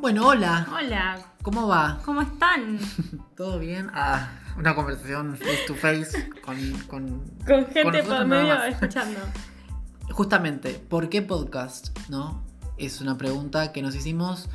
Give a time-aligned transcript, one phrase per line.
[0.00, 0.66] Bueno, hola.
[0.74, 2.00] Hola, ¿Cómo va?
[2.06, 2.78] ¿cómo están?
[3.36, 3.90] ¿Todo bien?
[3.92, 6.56] Ah, una conversación face to face con...
[6.86, 9.20] con Con gente por medio escuchando.
[10.10, 11.90] Justamente, ¿por qué podcast?
[12.08, 12.42] ¿No?
[12.78, 14.48] Es una pregunta que nos hicimos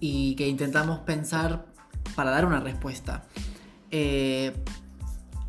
[0.00, 1.66] y que intentamos pensar
[2.16, 3.24] para dar una respuesta.
[3.90, 4.56] Eh,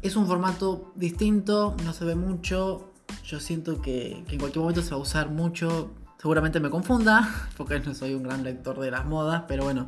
[0.02, 2.92] es un formato distinto, no se ve mucho.
[3.24, 5.93] Yo siento que, que en cualquier momento se va a usar mucho.
[6.21, 9.87] Seguramente me confunda, porque no soy un gran lector de las modas, pero bueno,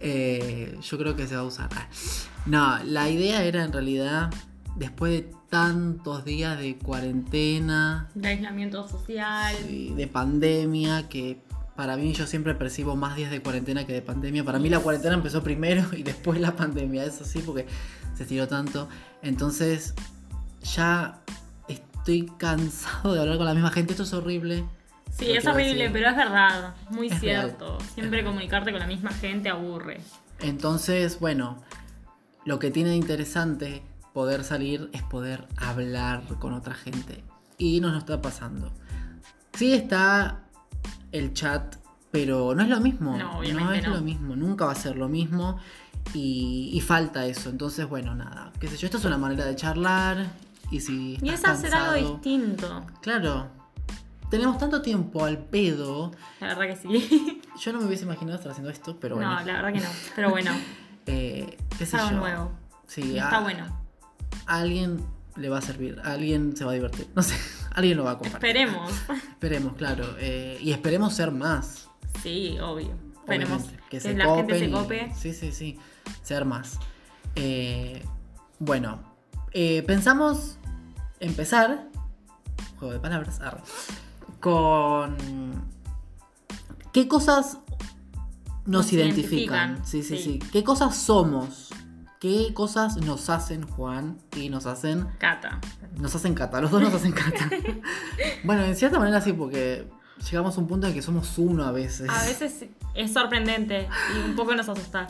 [0.00, 1.68] eh, yo creo que se va a usar.
[1.74, 1.88] Ah,
[2.46, 4.30] No, la idea era en realidad,
[4.76, 9.54] después de tantos días de cuarentena, De aislamiento social.
[9.66, 11.42] Sí, de pandemia, que
[11.76, 14.44] para mí yo siempre percibo más días de cuarentena que de pandemia.
[14.44, 17.66] Para mí la cuarentena empezó primero y después la pandemia, eso sí, porque
[18.14, 18.88] se estiró tanto.
[19.22, 19.94] Entonces
[20.74, 21.20] ya
[21.68, 24.64] estoy cansado de hablar con la misma gente, esto es horrible.
[25.18, 25.90] Sí, es horrible, decir.
[25.92, 26.74] pero es verdad.
[26.90, 27.78] Muy Es cierto.
[27.78, 27.90] real.
[27.94, 30.00] Siempre comunicarte con la misma gente aburre.
[30.40, 31.62] Entonces, bueno,
[32.44, 33.82] lo que tiene de interesante
[34.14, 37.24] poder salir es poder hablar con otra gente.
[37.56, 38.72] Y nos lo está pasando.
[39.54, 40.44] Sí está
[41.10, 41.76] el chat,
[42.12, 43.16] pero no es lo mismo.
[43.16, 43.94] No, obviamente es no.
[43.96, 45.58] lo mismo, nunca va a ser lo mismo.
[46.14, 47.50] Y, y falta eso.
[47.50, 48.52] Entonces, bueno, nada.
[48.60, 50.26] Qué sé yo, esto es una manera de charlar.
[50.70, 51.18] Y si.
[51.20, 52.86] Y es hacer algo distinto.
[53.02, 53.48] Claro.
[54.30, 56.12] Tenemos tanto tiempo al pedo.
[56.40, 57.40] La verdad que sí.
[57.60, 59.30] Yo no me hubiese imaginado estar haciendo esto, pero bueno.
[59.34, 59.88] No, la verdad que no.
[60.14, 60.52] Pero bueno,
[61.10, 62.16] Eh, qué es sé algo yo.
[62.18, 62.52] nuevo.
[62.86, 63.64] Sí, a- está bueno.
[64.46, 65.02] a alguien
[65.36, 67.34] le va a servir, a alguien se va a divertir, no sé,
[67.74, 68.50] alguien lo va a compartir.
[68.56, 68.92] Esperemos.
[69.30, 70.04] Esperemos, claro.
[70.18, 71.88] eh, y esperemos ser más.
[72.22, 72.90] Sí, obvio.
[73.20, 75.12] Esperemos obviamente, que, se la gente se y- cope.
[75.16, 75.78] Sí, sí, sí.
[76.22, 76.78] Ser más.
[77.36, 78.04] Eh,
[78.58, 79.00] bueno,
[79.52, 80.58] eh, pensamos
[81.20, 81.88] empezar,
[82.78, 83.62] juego de palabras, arre,
[84.40, 85.16] con
[86.92, 87.58] qué cosas
[88.64, 89.70] nos, Nos identifican.
[89.70, 90.38] identifican, Sí, sí, sí, sí.
[90.52, 91.70] ¿Qué cosas somos?
[92.20, 95.60] ¿Qué cosas nos hacen Juan y nos hacen Cata.
[95.98, 97.48] nos hacen cata, los dos nos hacen cata.
[98.44, 99.88] bueno, en cierta manera sí, porque
[100.28, 102.10] llegamos a un punto en que somos uno a veces.
[102.10, 105.06] A veces es sorprendente y un poco nos asusta.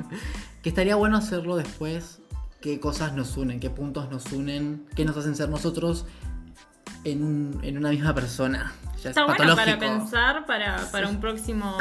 [0.62, 2.20] que estaría bueno hacerlo después.
[2.60, 6.06] Qué cosas nos unen, qué puntos nos unen, qué nos hacen ser nosotros
[7.04, 8.72] en, un- en una misma persona.
[9.02, 11.76] Ya es Está bueno para pensar para, para un próximo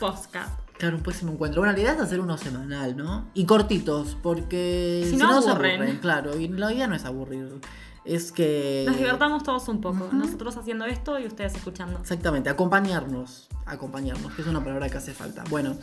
[0.00, 0.50] podcast.
[0.78, 1.60] Claro, un próximo encuentro.
[1.60, 3.28] Bueno, la idea es hacer uno semanal, ¿no?
[3.34, 5.98] Y cortitos, porque Si no, se aburren.
[5.98, 7.60] Claro, y la idea no es aburrir.
[8.04, 8.84] Es que.
[8.86, 10.08] Nos divertamos todos un poco.
[10.12, 11.98] Nosotros haciendo esto y ustedes escuchando.
[11.98, 13.48] Exactamente, acompañarnos.
[13.66, 15.42] Acompañarnos, que es una palabra que hace falta.
[15.50, 15.76] Bueno,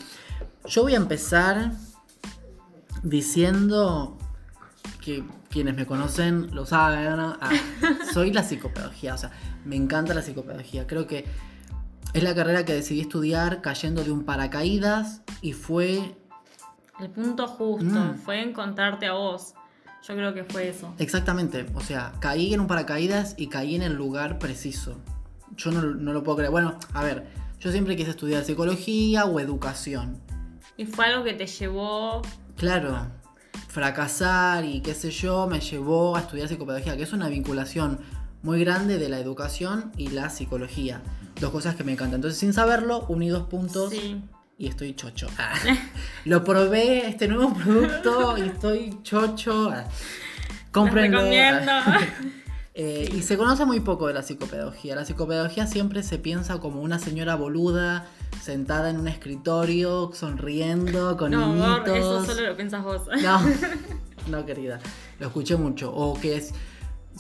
[0.66, 1.72] yo voy a empezar
[3.04, 4.18] diciendo
[5.02, 5.24] que
[5.56, 7.16] quienes me conocen lo saben.
[7.16, 7.38] ¿no?
[7.40, 7.50] Ah,
[8.14, 9.32] soy la psicopedagogía, o sea,
[9.64, 10.86] me encanta la psicopedagogía.
[10.86, 11.24] Creo que
[12.12, 16.18] es la carrera que decidí estudiar cayendo de un paracaídas y fue
[17.00, 18.16] El punto justo Mm.
[18.18, 19.54] fue encontrarte a vos.
[20.06, 20.94] Yo creo que fue eso.
[21.00, 24.98] Exactamente, o sea, caí en un paracaídas y caí en el lugar preciso.
[25.56, 26.52] Yo no, no lo puedo creer.
[26.52, 27.28] Bueno, a ver,
[27.62, 30.20] yo siempre quise estudiar psicología o educación.
[30.76, 32.22] Y fue algo que te llevó.
[32.58, 33.08] Claro,
[33.68, 38.00] fracasar y qué sé yo me llevó a estudiar psicopedagogía, que es una vinculación
[38.44, 41.02] muy grande de la educación y la psicología.
[41.40, 42.16] Dos cosas que me encantan.
[42.16, 44.22] Entonces, sin saberlo, uní dos puntos Sí.
[44.58, 45.28] y estoy chocho.
[45.38, 45.54] Ah.
[46.26, 49.70] Lo probé, este nuevo producto, y estoy chocho.
[49.72, 49.86] Ah.
[50.74, 51.72] Recomiendo.
[52.78, 54.96] Eh, Y se conoce muy poco de la psicopedagogía.
[54.96, 58.06] La psicopedagogía siempre se piensa como una señora boluda
[58.42, 63.04] sentada en un escritorio, sonriendo, con No, eso solo lo pensás vos.
[63.24, 63.40] No,
[64.28, 64.80] no, querida.
[65.20, 65.94] Lo escuché mucho.
[65.96, 66.54] O que es.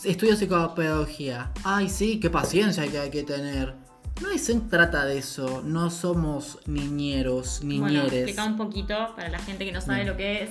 [0.04, 1.52] Estudio psicopedagogía.
[1.64, 3.76] Ay, sí, qué paciencia que hay que tener.
[4.22, 5.62] No se trata de eso.
[5.64, 8.14] No somos niñeros, Bueno, niñeres.
[8.14, 10.50] explica un poquito para la gente que no sabe lo que es.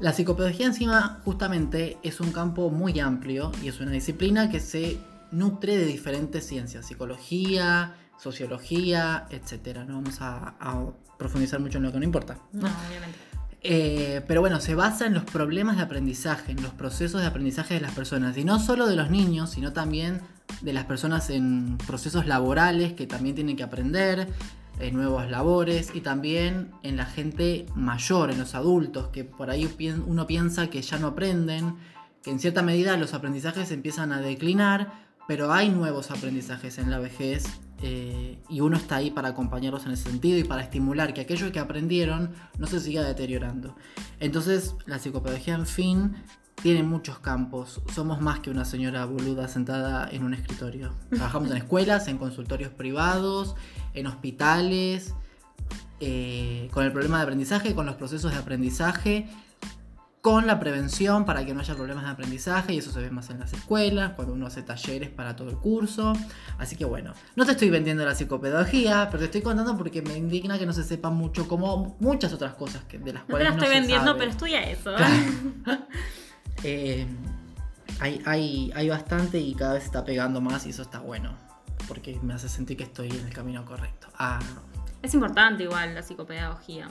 [0.00, 4.98] La psicopedagogía encima justamente es un campo muy amplio y es una disciplina que se
[5.32, 9.84] nutre de diferentes ciencias, psicología, sociología, etcétera.
[9.84, 10.86] No vamos a, a
[11.18, 12.38] profundizar mucho en lo que no importa.
[12.52, 13.18] No, obviamente.
[13.60, 17.74] Eh, pero bueno, se basa en los problemas de aprendizaje, en los procesos de aprendizaje
[17.74, 18.36] de las personas.
[18.36, 20.20] Y no solo de los niños, sino también
[20.60, 24.28] de las personas en procesos laborales que también tienen que aprender,
[24.80, 29.68] en nuevos labores, y también en la gente mayor, en los adultos, que por ahí
[30.06, 31.76] uno piensa que ya no aprenden,
[32.22, 36.98] que en cierta medida los aprendizajes empiezan a declinar, pero hay nuevos aprendizajes en la
[36.98, 37.44] vejez
[37.82, 41.52] eh, y uno está ahí para acompañarlos en ese sentido y para estimular que aquello
[41.52, 43.76] que aprendieron no se siga deteriorando.
[44.20, 46.16] Entonces, la psicopedagogía, en fin,
[46.62, 47.80] tiene muchos campos.
[47.94, 50.92] Somos más que una señora boluda sentada en un escritorio.
[51.10, 53.54] Trabajamos en escuelas, en consultorios privados,
[53.94, 55.14] en hospitales.
[56.00, 59.28] eh, con el problema de aprendizaje, con los procesos de aprendizaje,
[60.20, 63.30] con la prevención para que no haya problemas de aprendizaje y eso se ve más
[63.30, 66.12] en las escuelas, cuando uno hace talleres para todo el curso.
[66.58, 70.16] Así que bueno, no te estoy vendiendo la psicopedagogía, pero te estoy contando porque me
[70.16, 73.30] indigna que no se sepa mucho como muchas otras cosas que, de las No te
[73.32, 74.18] cuales la no estoy se vendiendo, sabe.
[74.18, 74.92] pero estudia eso.
[76.64, 77.06] Eh,
[78.00, 81.36] hay, hay, hay bastante y cada vez está pegando más y eso está bueno.
[81.86, 84.08] Porque me hace sentir que estoy en el camino correcto.
[84.18, 84.40] Ah,
[85.02, 86.88] Es importante igual la psicopedagogía.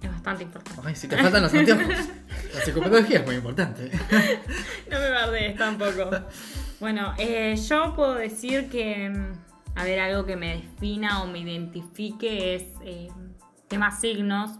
[0.00, 0.80] Es bastante importante.
[0.84, 1.86] ay, si te faltan los anteojos.
[2.54, 3.90] La psicopedagogía es muy importante.
[4.90, 6.10] No me bardees tampoco.
[6.80, 11.38] Bueno, eh, yo puedo decir que, mm, a ver, algo que me defina o me
[11.38, 13.08] identifique es eh,
[13.68, 14.50] temas signos.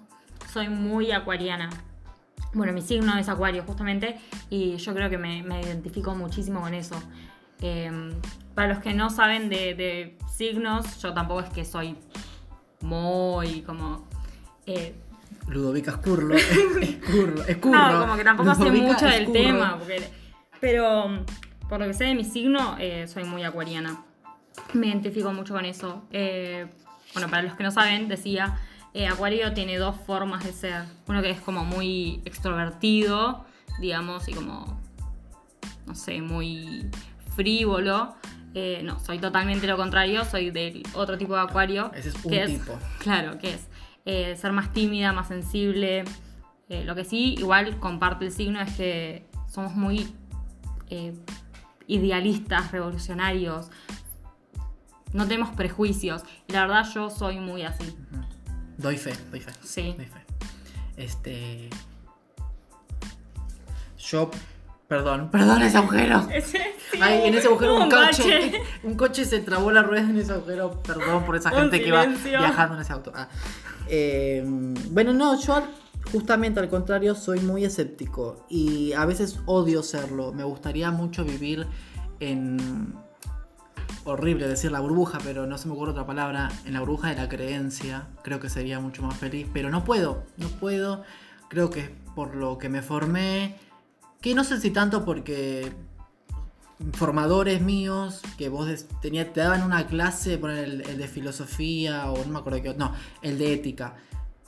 [0.53, 1.69] Soy muy acuariana.
[2.55, 4.19] Bueno, mi signo es acuario justamente
[4.51, 7.01] y yo creo que me, me identifico muchísimo con eso.
[7.61, 7.91] Eh,
[8.55, 11.97] para los que no saben de, de signos, yo tampoco es que soy
[12.81, 14.07] muy como...
[14.67, 14.95] eh,
[15.49, 16.35] Ludovica Escurlo.
[16.37, 17.45] Escurlo.
[17.47, 17.79] Escurro.
[17.93, 19.79] no, como que tampoco sé Ludovica mucho del tema.
[19.79, 20.09] porque-
[20.61, 21.19] pero mm,
[21.69, 24.05] por lo que sé de mi signo, eh, soy muy acuariana.
[24.75, 26.05] Me identifico mucho con eso.
[26.13, 26.67] Eh,
[27.15, 28.59] bueno, para los que no saben, decía,
[28.95, 30.85] eh, Acuario tiene dos formas de ser.
[31.07, 33.45] Uno que es como muy extrovertido,
[33.81, 34.81] digamos, y como,
[35.87, 36.91] no sé, muy
[37.35, 38.15] frívolo.
[38.55, 41.91] Eh, no, soy totalmente lo contrario, soy del otro tipo de Acuario.
[41.95, 42.79] Ese es un que tipo.
[42.99, 43.69] Claro, que es
[44.05, 46.05] eh, ser más tímida, más sensible.
[46.69, 50.11] Lo que sí, igual comparte el signo es que somos muy
[51.87, 53.71] idealistas, revolucionarios.
[55.13, 56.23] No tenemos prejuicios.
[56.49, 57.95] Y la verdad yo soy muy así.
[58.83, 59.53] Doy fe, doy fe.
[59.63, 59.95] Sí.
[59.97, 60.21] Doy fe.
[60.97, 61.71] Este.
[63.97, 64.31] Yo.
[64.89, 66.29] Perdón, perdón ese agujero.
[66.35, 66.59] Ese,
[66.91, 68.61] sí, Ay, en ese agujero un coche.
[68.83, 70.83] Un coche se trabó la rueda en ese agujero.
[70.83, 72.39] Perdón por esa gente que silencio.
[72.39, 73.13] viajando en ese auto.
[73.15, 73.29] Ah.
[73.89, 74.43] Eh,
[74.91, 75.63] bueno, no, yo
[76.11, 80.33] justamente al contrario soy muy escéptico y a veces odio serlo.
[80.33, 81.67] Me gustaría mucho vivir
[82.21, 82.95] en.
[84.05, 86.51] Horrible decir la burbuja, pero no se me ocurre otra palabra.
[86.67, 88.09] En la burbuja de la creencia.
[88.25, 91.05] Creo que sería mucho más feliz, pero no puedo, no puedo.
[91.49, 93.57] Creo que es por lo que me formé.
[94.21, 95.73] Que no sé si tanto porque
[96.95, 102.11] formadores míos que vos des- tenía, te daban una clase, poner el, el de filosofía
[102.11, 103.95] o no me acuerdo qué no, el de ética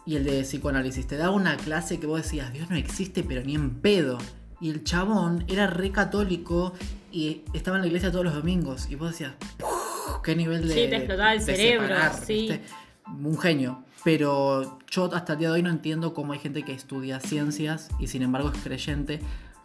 [0.04, 1.06] y el de psicoanálisis.
[1.06, 4.18] Te daba una clase que vos decías, Dios no existe, pero ni en pedo.
[4.60, 6.72] Y el chabón era re católico
[7.12, 8.88] y estaba en la iglesia todos los domingos.
[8.90, 10.74] Y vos decías, "Uf, qué nivel de.
[10.74, 12.32] Sí, te explotaba el cerebro, separar, sí.
[12.48, 12.62] ¿viste?
[13.06, 13.84] Un genio.
[14.04, 17.88] Pero yo hasta el día de hoy no entiendo cómo hay gente que estudia ciencias
[17.98, 19.20] y sin embargo es creyente.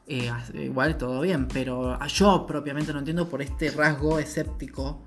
[0.07, 5.05] Eh, igual todo bien, pero yo propiamente no entiendo por este rasgo escéptico.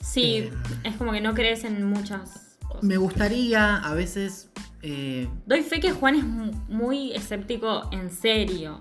[0.00, 0.52] Sí, Eh.
[0.84, 2.41] es como que no crees en muchas
[2.72, 2.84] cosas.
[2.84, 4.50] Me gustaría a veces.
[4.82, 8.78] eh, Doy fe que Juan es mu- muy escéptico en serio.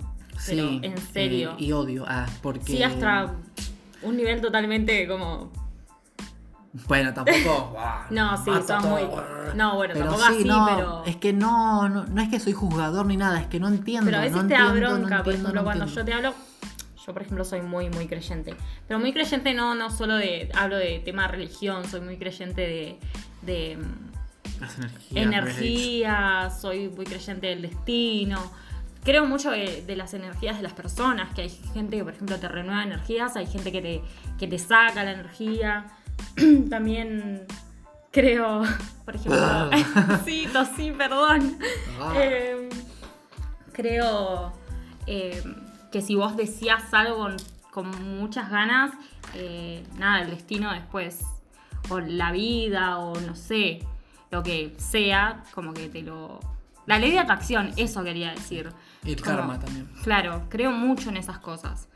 [0.47, 1.51] Pero sí, en serio.
[1.59, 2.05] eh, y odio.
[2.07, 2.65] Ah, porque.
[2.65, 3.35] Sí, hasta
[4.01, 5.51] un nivel totalmente como.
[6.88, 7.75] Bueno, tampoco.
[8.09, 9.03] No, sí, son muy.
[9.55, 11.03] No, bueno, Pero tampoco sí, así, no, pero.
[11.05, 14.05] es que no, no, no es que soy juzgador ni nada, es que no entiendo.
[14.05, 16.01] Pero a veces no te da entiendo, no bronca, por entiendo, ejemplo, no cuando entiendo.
[16.01, 16.33] yo te hablo,
[17.05, 18.53] yo por ejemplo soy muy, muy creyente.
[18.88, 23.00] Pero muy creyente no, no solo de, hablo de tema religión, soy muy creyente de,
[23.41, 23.77] de
[24.60, 25.25] Las energías.
[25.25, 28.51] energía, soy muy creyente del destino.
[29.03, 32.39] Creo mucho de, de las energías de las personas, que hay gente que por ejemplo
[32.39, 34.01] te renueva energías, hay gente que te,
[34.38, 35.88] que te saca la energía.
[36.69, 37.48] También
[38.12, 38.62] creo,
[39.05, 39.69] por ejemplo,
[40.25, 41.57] sí, tosí, perdón.
[42.00, 42.13] Ah.
[42.15, 42.69] Eh,
[43.71, 44.53] creo
[45.07, 45.41] eh,
[45.91, 47.38] que si vos decías algo con,
[47.71, 48.91] con muchas ganas,
[49.33, 51.19] eh, nada, el destino después,
[51.89, 53.85] o la vida, o no sé,
[54.31, 56.39] lo que sea, como que te lo...
[56.85, 58.71] La ley de atracción, eso quería decir.
[59.03, 59.88] Y el Como- karma también.
[60.03, 61.88] Claro, creo mucho en esas cosas.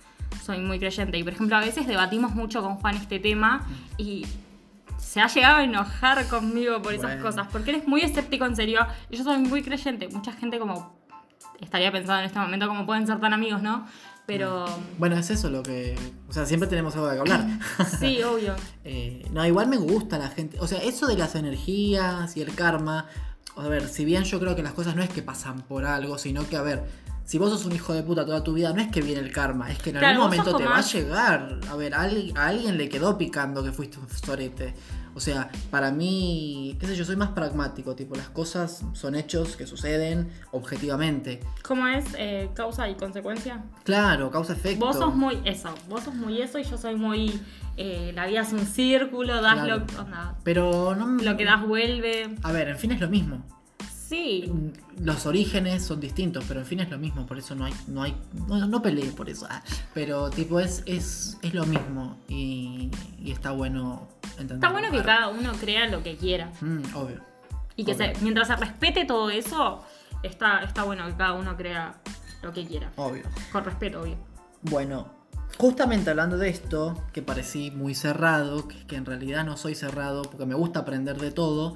[0.43, 1.17] Soy muy creyente.
[1.17, 3.65] Y por ejemplo, a veces debatimos mucho con Juan este tema
[3.97, 4.25] y
[4.97, 7.23] se ha llegado a enojar conmigo por esas Bueno.
[7.23, 7.47] cosas.
[7.51, 8.85] Porque él es muy escéptico en serio.
[9.09, 10.07] Y yo soy muy creyente.
[10.09, 10.95] Mucha gente como
[11.59, 13.87] estaría pensando en este momento cómo pueden ser tan amigos, ¿no?
[14.27, 14.65] Pero
[14.97, 15.95] Bueno, es eso lo que.
[16.27, 17.45] O sea, siempre tenemos algo de que hablar.
[17.99, 18.55] sí, obvio.
[18.87, 20.59] Eh, no, igual me gusta la gente.
[20.59, 23.07] O sea, eso de las energías y el karma.
[23.57, 26.17] A ver, si bien yo creo que las cosas no es que pasan por algo,
[26.19, 26.83] sino que, a ver,
[27.23, 29.31] si vos sos un hijo de puta toda tu vida, no es que viene el
[29.31, 31.59] karma, es que en Claro, algún momento te va a llegar.
[31.71, 34.75] A ver, a alguien le quedó picando que fuiste un sorete.
[35.15, 39.55] O sea, para mí, qué sé yo, soy más pragmático, tipo, las cosas son hechos
[39.55, 41.39] que suceden objetivamente.
[41.63, 43.63] ¿Cómo es eh, causa y consecuencia?
[43.85, 44.85] Claro, causa-efecto.
[44.85, 47.39] Vos sos muy eso, vos sos muy eso y yo soy muy.
[47.77, 49.85] eh, la vida es un círculo, das Claro.
[49.95, 51.07] lo, onda, Pero no...
[51.23, 52.35] lo que das vuelve.
[52.43, 53.43] A ver, en fin es lo mismo.
[54.15, 57.73] Sí, Los orígenes son distintos, pero en fin es lo mismo, por eso no hay,
[57.87, 58.15] no hay,
[58.47, 59.45] no, no peleé por eso.
[59.49, 59.61] ah.
[59.93, 64.07] Pero tipo es, es, es lo mismo y, y está bueno
[64.39, 64.55] entender.
[64.55, 66.49] está bueno que cada uno crea lo que quiera.
[66.61, 67.19] Mm, obvio.
[67.75, 68.13] Y que Obvio.
[68.15, 69.83] se- mientras se respete todo eso,
[70.23, 71.95] está, está bueno que cada uno crea
[72.41, 72.91] lo que quiera.
[72.95, 73.23] Obvio.
[73.51, 74.15] Con respeto, obvio.
[74.61, 75.09] Bueno,
[75.57, 80.21] justamente hablando de esto, que parecí muy cerrado, que, que en realidad no soy cerrado
[80.21, 81.75] porque me gusta aprender de todo,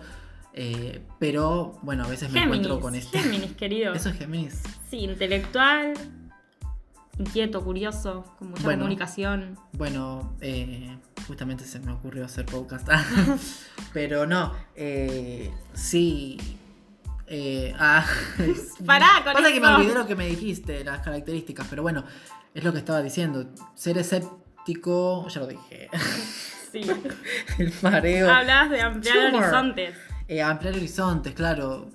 [0.54, 3.20] eh, pero bueno, a veces me Géminis, encuentro con este.
[3.20, 3.94] Géminis, querido.
[3.94, 4.62] Eso es Géminis.
[4.90, 5.94] Sí, intelectual,
[7.18, 8.80] inquieto, curioso, con mucha Bueno.
[8.80, 9.58] comunicación.
[9.74, 12.88] Bueno, eh, justamente se me ocurrió hacer podcast.
[13.94, 16.38] Pero no, eh, sí.
[17.28, 18.06] eh, ah,
[18.86, 22.04] Pará con Pasa que me olvidé lo que me dijiste, las características, pero bueno,
[22.54, 23.46] es lo que estaba diciendo.
[23.76, 25.90] Ser escéptico, ya lo dije.
[26.72, 26.82] Sí.
[27.60, 28.32] El mareo.
[28.32, 29.44] Hablabas de ampliar Tumor.
[29.44, 29.96] horizontes.
[30.30, 31.88] Eh, ampliar horizontes, claro.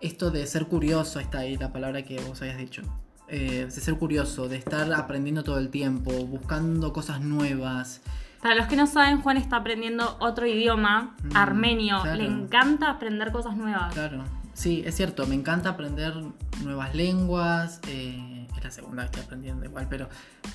[0.00, 2.82] Esto de ser curioso, está ahí la palabra que vos habías dicho.
[3.28, 8.00] Eh, de ser curioso, de estar aprendiendo todo el tiempo, buscando cosas nuevas.
[8.40, 12.00] Para los que no saben, Juan está aprendiendo otro idioma, Mm, armenio.
[12.02, 12.18] claro.
[12.18, 13.92] Le encanta aprender cosas nuevas.
[13.94, 14.24] Claro,
[14.54, 16.14] sí, es cierto, me encanta aprender
[16.62, 17.80] nuevas lenguas.
[17.88, 20.08] eh, es la segunda que estoy aprendiendo igual, pero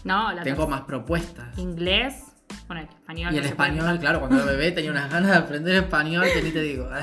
[0.06, 0.68] No, la tengo tercera.
[0.78, 1.58] más propuestas.
[1.58, 2.24] Inglés.
[2.68, 3.34] Bueno, el español.
[3.34, 6.52] Y el español, claro, cuando era bebé tenía unas ganas de aprender español que ni
[6.52, 6.90] te digo.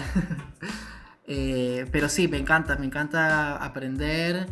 [1.26, 4.46] Eh, pero sí, me encanta, me encanta aprender.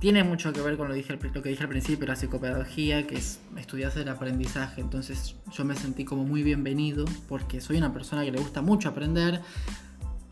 [0.00, 3.16] Tiene mucho que ver con lo, dije, lo que dije al principio, la psicopedagogía, que
[3.16, 4.82] es estudiarse el aprendizaje.
[4.82, 8.90] Entonces yo me sentí como muy bienvenido porque soy una persona que le gusta mucho
[8.90, 9.40] aprender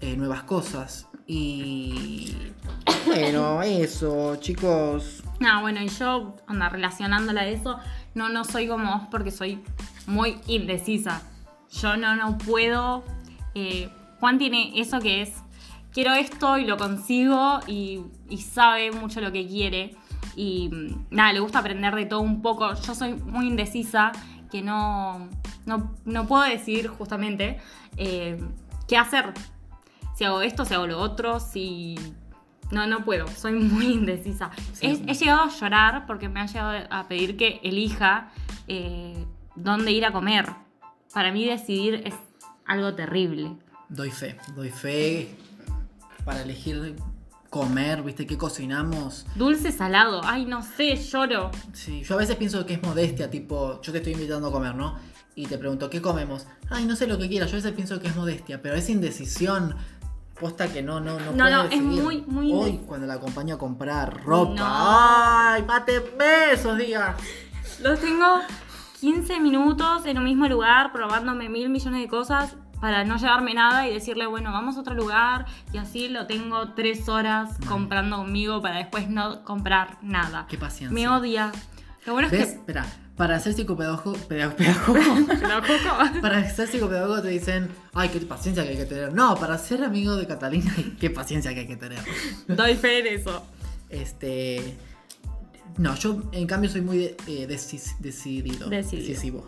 [0.00, 1.08] eh, nuevas cosas.
[1.26, 2.36] Y
[3.06, 5.24] bueno, eso, chicos.
[5.40, 7.78] No, bueno, y yo, anda, relacionándola a eso,
[8.16, 9.62] no, no soy como vos porque soy
[10.06, 11.22] muy indecisa.
[11.70, 13.04] Yo no, no puedo.
[13.54, 15.34] eh, Juan tiene eso que es,
[15.92, 18.00] quiero esto y lo consigo y,
[18.38, 19.94] sabe mucho lo que quiere.
[20.34, 22.72] Y mm, nada, le gusta aprender de todo un poco.
[22.74, 24.12] Yo soy muy indecisa,
[24.50, 25.28] que no,
[25.66, 27.58] no, no puedo decidir justamente
[27.98, 28.40] eh,
[28.88, 29.34] qué hacer.
[30.14, 31.96] Si hago esto, si hago lo otro, si...
[32.70, 34.50] No, no puedo, soy muy indecisa.
[34.72, 34.86] Sí.
[34.86, 38.30] He, he llegado a llorar porque me han llegado a pedir que elija
[38.68, 40.46] eh, dónde ir a comer.
[41.12, 42.14] Para mí decidir es
[42.66, 43.56] algo terrible.
[43.88, 45.36] Doy fe, doy fe
[46.24, 46.96] para elegir
[47.50, 49.26] comer, viste, qué cocinamos.
[49.36, 51.50] Dulce, salado, ay, no sé, lloro.
[51.72, 54.74] Sí, yo a veces pienso que es modestia, tipo, yo te estoy invitando a comer,
[54.74, 54.98] ¿no?
[55.34, 56.46] Y te pregunto, ¿qué comemos?
[56.68, 58.90] Ay, no sé lo que quieras, yo a veces pienso que es modestia, pero es
[58.90, 59.76] indecisión.
[60.38, 61.32] Posta que no, no, no.
[61.32, 64.54] No, puede no, es muy, muy Hoy, cuando la acompaño a comprar ropa.
[64.54, 64.64] No.
[64.66, 67.16] ¡Ay, mátenme esos días!
[67.80, 68.40] Los tengo
[69.00, 73.88] 15 minutos en un mismo lugar probándome mil millones de cosas para no llevarme nada
[73.88, 78.60] y decirle, bueno, vamos a otro lugar y así lo tengo tres horas comprando conmigo
[78.60, 80.46] para después no comprar nada.
[80.48, 80.94] Qué paciencia.
[80.94, 81.52] Me odia.
[82.04, 82.40] Lo bueno ¿Ves?
[82.40, 82.84] es Espera,
[83.16, 84.56] para ser psicopedagogo, pedagogo,
[86.22, 89.12] para ser psicopedagogo te dicen, ay, qué paciencia que hay que tener.
[89.14, 91.98] No, para ser amigo de Catalina, qué paciencia que hay que tener.
[92.48, 93.42] Doy fe de eso.
[93.88, 94.76] Este.
[95.78, 98.68] No, yo en cambio soy muy de- eh, decis- decidido.
[98.68, 99.08] Decidido.
[99.08, 99.46] Decisivo.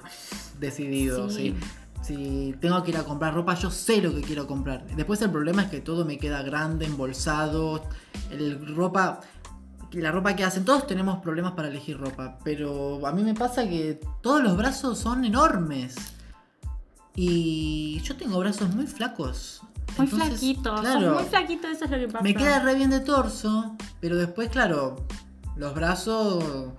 [0.59, 1.37] Decidido, Sí.
[1.37, 1.55] sí.
[2.03, 4.87] Si tengo que ir a comprar ropa, yo sé lo que quiero comprar.
[4.97, 7.83] Después el problema es que todo me queda grande, embolsado.
[8.31, 9.21] El ropa.
[9.93, 12.39] La ropa que hacen, todos tenemos problemas para elegir ropa.
[12.45, 15.97] Pero a mí me pasa que todos los brazos son enormes.
[17.17, 19.63] Y yo tengo brazos muy flacos.
[19.97, 20.75] Muy Entonces, flaquito.
[20.77, 22.23] claro, muy flaquito, eso es lo que pasa.
[22.23, 25.05] me queda re bien de torso, pero después, claro,
[25.57, 26.73] los brazos.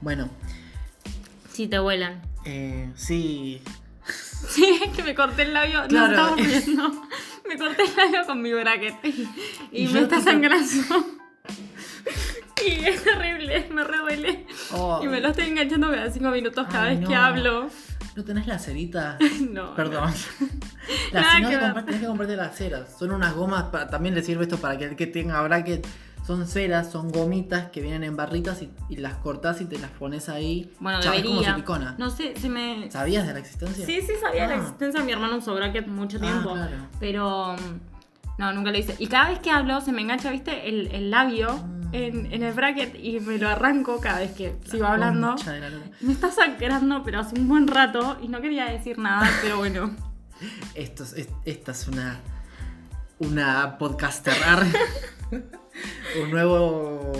[0.00, 0.28] Bueno,
[1.52, 2.20] Sí, te vuelan.
[2.44, 3.60] eh, sí.
[4.48, 5.82] Sí, es que me corté el labio.
[5.86, 6.16] Claro.
[6.16, 7.02] No estamos viendo.
[7.48, 8.96] Me corté el labio con mi bracket.
[9.04, 10.66] Y, Y me está sangrando.
[12.64, 14.46] Y es terrible, me re duele.
[14.72, 17.20] Oh, Y me lo estoy enganchando cada cinco minutos cada Ay, vez que no.
[17.20, 17.68] hablo.
[18.14, 19.18] ¿No tenés la cerita?
[19.50, 19.74] No.
[19.74, 20.12] Perdón.
[21.12, 22.96] Nada si no que tenés que comprarte las ceras.
[22.98, 25.84] Son unas gomas, para, también le sirve esto para que el que tenga bracket.
[26.24, 29.90] Son ceras, son gomitas que vienen en barritas y, y las cortás y te las
[29.90, 30.70] pones ahí.
[30.78, 31.50] Bueno, es como debería.
[31.54, 31.96] silicona.
[31.98, 32.88] No sé, se me.
[32.92, 33.84] ¿Sabías de la existencia?
[33.84, 34.58] Sí, sí sabía la Ah.
[34.58, 35.02] existencia.
[35.02, 36.52] Mi hermano usó bracket mucho Ah, tiempo.
[36.52, 36.76] claro.
[37.00, 37.54] Pero.
[37.54, 37.80] mm,
[38.38, 38.94] No, nunca lo hice.
[39.00, 40.68] Y cada vez que hablo se me engancha, ¿viste?
[40.68, 41.48] El, el labio.
[41.92, 45.36] En, en el bracket y me lo arranco cada vez que sigo hablando.
[45.44, 45.70] La.
[46.00, 49.94] Me está sangrando, pero hace un buen rato y no quería decir nada, pero bueno.
[50.74, 52.18] Esto es, es- esta es una.
[53.18, 54.34] Una podcaster.
[56.22, 57.12] Un nuevo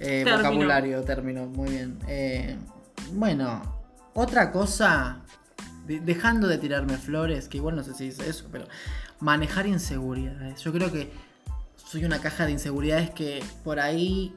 [0.00, 0.36] eh, Término.
[0.38, 1.46] vocabulario, término.
[1.46, 1.98] Muy bien.
[2.08, 2.56] Eh,
[3.12, 3.62] bueno,
[4.14, 5.20] otra cosa.
[5.86, 8.66] de- dejando de tirarme flores, que igual no sé si dice eso, pero
[9.20, 10.60] manejar inseguridades.
[10.62, 11.12] Yo creo que
[11.94, 14.34] soy una caja de inseguridades que por ahí.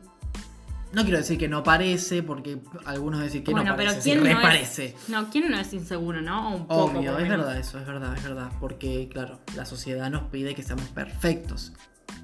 [0.94, 4.36] No quiero decir que no parece, porque algunos dicen que bueno, no parece, pero ¿quién
[4.36, 4.86] no parece.
[4.86, 5.10] es?
[5.10, 6.50] No, ¿quién no es inseguro, no?
[6.50, 7.00] O un poco.
[7.00, 8.52] Obvio, es verdad eso, es verdad, es verdad.
[8.60, 11.74] Porque, claro, la sociedad nos pide que seamos perfectos.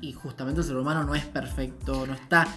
[0.02, 2.48] Y justamente el ser humano no es perfecto, no está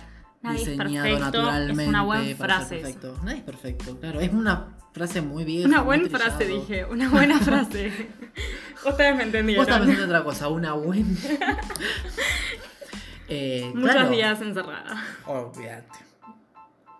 [0.42, 1.83] Nadie es diseñado perfecto, naturalmente.
[1.83, 3.21] es una buena para ser frase perfecto.
[3.25, 4.21] Nadie es perfecto, claro.
[4.21, 5.66] Es una frase muy vieja.
[5.66, 6.85] Una buena frase, dije.
[6.85, 8.11] Una buena frase.
[8.87, 9.64] Ustedes me entendieron.
[9.64, 11.07] Vos estás pensando en otra cosa, una buena.
[13.28, 15.05] eh, Muchos claro, días encerrada.
[15.26, 15.99] Olvídate.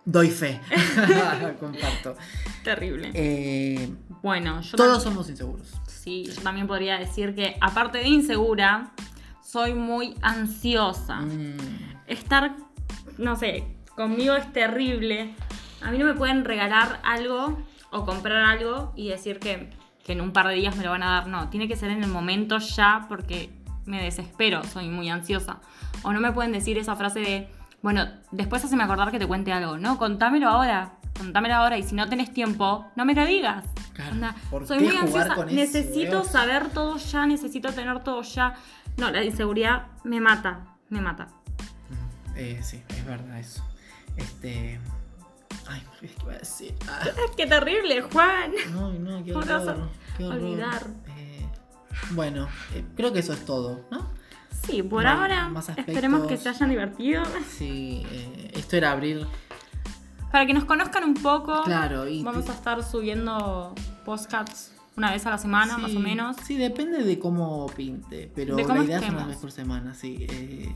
[0.03, 0.59] Doy fe.
[1.59, 2.15] Comparto.
[2.63, 3.11] Terrible.
[3.13, 3.89] Eh,
[4.21, 5.73] bueno, yo todos somos inseguros.
[5.87, 8.91] Sí, yo también podría decir que, aparte de insegura,
[9.43, 11.17] soy muy ansiosa.
[11.21, 11.57] Mm,
[12.07, 12.55] Estar,
[13.17, 13.65] no sé,
[13.95, 15.35] conmigo es terrible.
[15.81, 19.69] A mí no me pueden regalar algo o comprar algo y decir que,
[20.07, 21.27] que en un par de días me lo van a dar.
[21.27, 23.51] No, tiene que ser en el momento ya porque
[23.85, 25.59] me desespero, soy muy ansiosa.
[26.01, 27.49] O no me pueden decir esa frase de,
[27.81, 29.77] bueno, después haceme acordar que te cuente algo.
[29.77, 30.93] No, contámelo ahora.
[31.17, 33.65] Contámelo ahora y si no tenés tiempo, no me lo digas.
[33.93, 34.15] Claro,
[34.49, 38.53] ¿por soy muy jugar ansiosa, eso, necesito saber todo ya, necesito tener todo ya.
[38.95, 41.27] No, la inseguridad me mata, me mata.
[42.35, 43.63] Eh, sí, es verdad eso.
[44.15, 44.79] Este.
[45.69, 46.75] Ay, ¿qué iba a decir?
[46.87, 46.99] Ah,
[47.35, 48.51] ¡Qué terrible, Juan!
[48.71, 49.89] no, no, qué ¿Cómo horror.
[50.17, 50.39] Qué horror.
[50.39, 50.87] olvidar?
[51.17, 51.45] Eh,
[52.11, 54.07] bueno, eh, creo que eso es todo, ¿no?
[54.65, 57.23] Sí, por No ahora esperemos que se hayan divertido.
[57.49, 59.25] Sí, eh, esto era abrir.
[60.31, 62.21] Para que nos conozcan un poco, Claro, y.
[62.23, 66.35] vamos a estar subiendo podcasts una vez a la semana, sí, más o menos.
[66.45, 69.93] Sí, depende de cómo pinte, pero De la cómo idea es una vez por semana,
[69.93, 70.25] sí.
[70.29, 70.75] eh,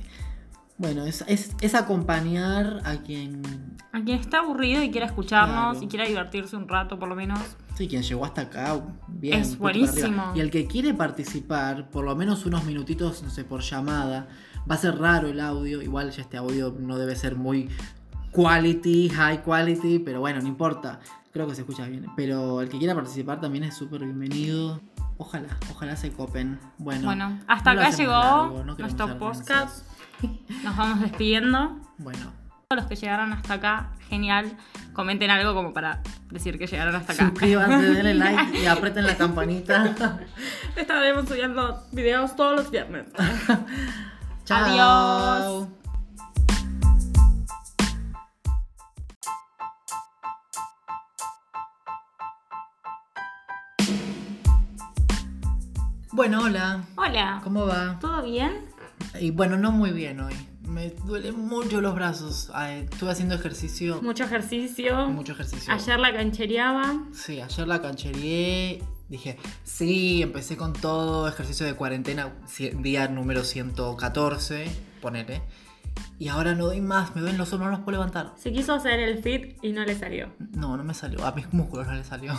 [0.77, 3.41] bueno, es, es, es acompañar a quien.
[3.93, 5.83] A quien está aburrido y quiera escucharnos Claro.
[5.85, 7.39] y quiera divertirse un rato, por lo menos.
[7.75, 9.39] Sí, quien llegó hasta acá, bien.
[9.39, 10.31] Es buenísimo.
[10.35, 14.27] Y el que quiere participar, por lo menos unos minutitos, no sé, por llamada,
[14.69, 15.81] va a ser raro el audio.
[15.81, 17.69] Igual ya este audio no debe ser muy
[18.31, 20.99] quality, high quality, pero bueno, no importa.
[21.31, 22.07] Creo que se escucha bien.
[22.15, 24.81] Pero el que quiera participar también es súper bienvenido.
[25.17, 26.59] Ojalá, ojalá se copen.
[26.77, 29.85] Bueno, Bueno, hasta no acá llegó largo, no queremos nuestro podcast.
[30.63, 31.79] Nos vamos despidiendo.
[31.97, 32.31] Bueno,
[32.69, 34.57] Todos los que llegaron hasta acá, genial.
[34.93, 37.29] Comenten algo como para decir que llegaron hasta acá.
[37.29, 39.95] suscríbanse, denle like y aprieten la campanita.
[40.75, 43.05] Estaremos subiendo videos todos los viernes.
[44.45, 44.65] Chao.
[44.65, 45.67] Adiós.
[56.13, 56.83] Bueno, hola.
[56.97, 57.39] Hola.
[57.43, 57.97] ¿Cómo va?
[57.99, 58.70] ¿Todo bien?
[59.19, 60.33] Y bueno, no muy bien hoy.
[60.61, 62.49] Me duelen mucho los brazos.
[62.53, 64.01] Ay, estuve haciendo ejercicio.
[64.01, 65.09] Mucho ejercicio.
[65.09, 65.73] Mucho ejercicio.
[65.73, 67.03] Ayer la canchereaba.
[67.13, 68.81] Sí, ayer la canchereé.
[69.09, 71.27] Dije, sí, empecé con todo.
[71.27, 72.33] Ejercicio de cuarentena,
[72.79, 74.71] día número 114.
[75.01, 75.41] Ponele.
[76.17, 77.13] Y ahora no doy más.
[77.15, 78.33] Me duelen los hombros, no los puedo levantar.
[78.37, 80.31] Se quiso hacer el fit y no le salió.
[80.55, 81.25] No, no me salió.
[81.25, 82.33] A mis músculos no le salió.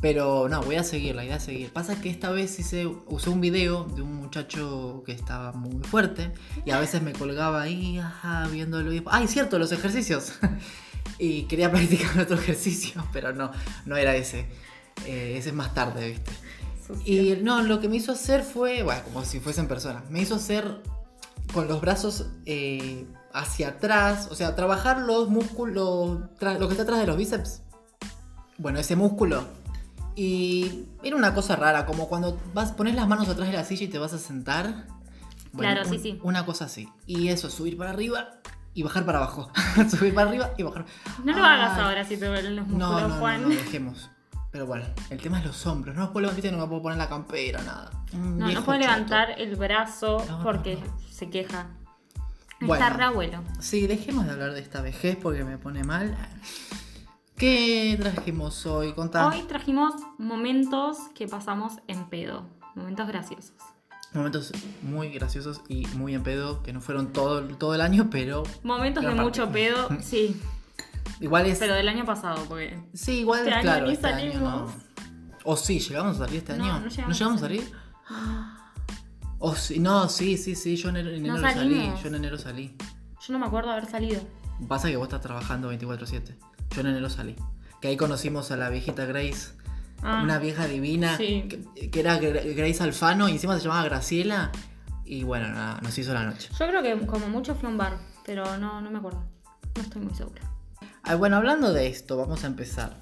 [0.00, 1.72] Pero no, voy a seguir, la idea es seguir.
[1.72, 6.32] Pasa que esta vez hice, usé un video de un muchacho que estaba muy fuerte
[6.66, 9.02] y a veces me colgaba ahí, ajá, viéndolo y...
[9.06, 10.34] ¡Ay, cierto, los ejercicios!
[11.18, 13.50] y quería practicar otro ejercicio, pero no,
[13.86, 14.46] no era ese.
[15.06, 16.32] Eh, ese es más tarde, ¿viste?
[17.04, 20.34] Y no, lo que me hizo hacer fue, bueno, como si fuesen personas, me hizo
[20.34, 20.82] hacer
[21.52, 27.00] con los brazos eh, hacia atrás, o sea, trabajar los músculos, lo que está atrás
[27.00, 27.62] de los bíceps.
[28.58, 29.44] Bueno, ese músculo.
[30.16, 33.84] Y era una cosa rara, como cuando vas, pones las manos atrás de la silla
[33.84, 34.86] y te vas a sentar.
[35.56, 36.20] Claro, sí, un- sí.
[36.22, 36.88] Una cosa así.
[37.06, 38.28] Y eso, subir para arriba
[38.74, 39.50] y bajar para abajo.
[39.90, 40.84] subir para arriba y bajar.
[41.24, 41.60] No lo Ay.
[41.60, 43.42] hagas ahora si te duelen los músculos, No, Juan.
[43.42, 44.10] no, dejemos.
[44.50, 45.96] Pero bueno, el tema es los hombros.
[45.96, 47.90] No los puedo levantar, no me puedo poner la campera, nada.
[48.12, 48.74] Un No, no choto.
[48.74, 50.78] levantar el brazo No, porque
[51.10, 51.66] se queja.
[52.60, 52.74] Bueno.
[52.74, 53.42] Está re abuelo.
[53.58, 56.16] Sí, dejemos de hablar de esta vejez porque me pone mal.
[57.36, 58.92] ¿Qué trajimos hoy?
[58.92, 59.28] Contá.
[59.28, 62.46] Hoy trajimos momentos que pasamos en pedo.
[62.74, 63.52] Momentos graciosos.
[64.12, 68.44] Momentos muy graciosos y muy en pedo, que no fueron todo, todo el año, pero
[68.62, 69.22] Momentos de parte.
[69.22, 70.40] mucho pedo, sí.
[71.20, 71.58] igual es.
[71.58, 72.78] Pero del año pasado, porque.
[72.94, 74.32] sí, igual, este año claro, ni este año no.
[74.68, 74.72] salimos.
[75.42, 76.80] O sí, llegamos a salir este No, año.
[76.80, 77.72] no llegamos a a salir?
[79.40, 81.54] O sí, no, sí, sí, sí, yo en enero, en enero salí.
[81.74, 82.02] salimos.
[82.02, 82.76] Yo en enero salí.
[83.26, 84.20] Yo no me acuerdo haber salido.
[84.68, 86.36] Pasa que vos estás trabajando 24/7.
[86.70, 87.36] Yo en enero salí.
[87.80, 89.52] Que ahí conocimos a la viejita Grace.
[90.02, 91.16] Ah, Una vieja divina.
[91.16, 91.46] Sí.
[91.48, 94.50] Que, que era Gra- Grace Alfano y encima se llamaba Graciela.
[95.04, 96.48] Y bueno, nada, nos hizo la noche.
[96.58, 99.22] Yo creo que como mucho fue un bar, pero no, no me acuerdo.
[99.76, 100.42] No estoy muy segura.
[101.02, 102.96] Ah, bueno, hablando de esto, vamos a empezar.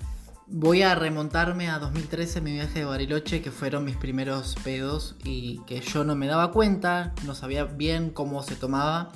[0.49, 5.61] Voy a remontarme a 2013, mi viaje de Bariloche, que fueron mis primeros pedos y
[5.67, 9.13] que yo no me daba cuenta, no sabía bien cómo se tomaba.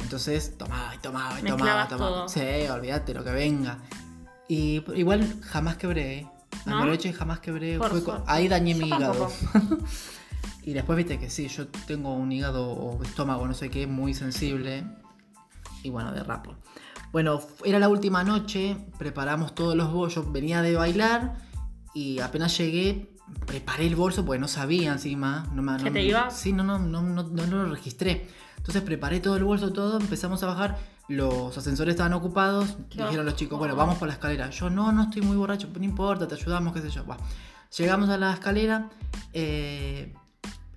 [0.00, 2.10] Entonces tomaba y tomaba y tomaba, tomaba.
[2.10, 2.28] todo.
[2.28, 3.78] Sí, olvídate lo que venga.
[4.48, 6.26] Y igual jamás quebré.
[6.66, 6.78] ¿No?
[6.78, 7.78] Bariloche jamás quebré.
[7.78, 9.30] Fue ahí dañé Yo mi hígado.
[10.62, 14.14] y después viste que sí, yo tengo un hígado o estómago, no sé qué, muy
[14.14, 14.84] sensible.
[15.82, 16.54] Y bueno, derrapo.
[17.12, 21.36] Bueno, era la última noche, preparamos todos los bollos, venía de bailar
[21.94, 23.14] y apenas llegué,
[23.46, 25.46] preparé el bolso porque no sabía encima.
[25.52, 26.36] No me, ¿Que no- te ibas?
[26.36, 28.28] Sí, no, no, no, no, no lo registré.
[28.64, 33.26] Entonces preparé todo el bolso, todo, empezamos a bajar, los ascensores estaban ocupados, Qué dijeron
[33.26, 34.48] los chicos, bueno, vamos por la escalera.
[34.48, 37.04] Yo no, no estoy muy borracho, no importa, te ayudamos, qué sé yo.
[37.04, 37.18] Va.
[37.76, 38.88] Llegamos a la escalera,
[39.34, 40.14] eh,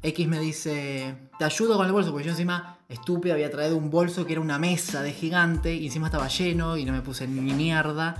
[0.03, 3.89] X me dice, te ayudo con el bolso, porque yo encima, estúpido, había traído un
[3.89, 7.25] bolso que era una mesa de gigante y encima estaba lleno y no me puse
[7.25, 8.15] ni mierda.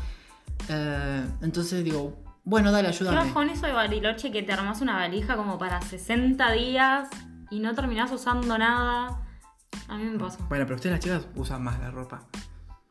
[0.69, 3.17] Eh, entonces digo, bueno, dale, ¿Qué ayúdame.
[3.17, 7.09] bajón eso de Bariloche que te armás una valija como para 60 días
[7.49, 9.26] y no terminás usando nada?
[9.87, 10.39] A mí me pasó.
[10.49, 12.23] Bueno, pero ustedes las chicas usan más la ropa.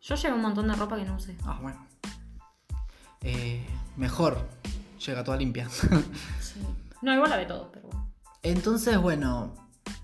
[0.03, 1.37] Yo llevé un montón de ropa que no usé.
[1.45, 1.87] Ah, bueno.
[3.23, 4.39] Eh, mejor,
[5.05, 5.69] llega toda limpia.
[6.41, 6.63] Sí.
[7.03, 8.09] No, igual la ve todo, pero bueno.
[8.43, 9.53] Entonces, bueno,